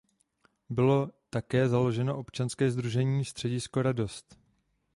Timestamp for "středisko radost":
3.25-4.35